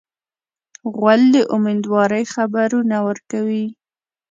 [0.95, 3.65] غول د امیندوارۍ خبرونه ورکوي.